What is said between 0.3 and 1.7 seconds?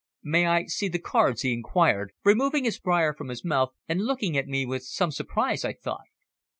I see the cards?" he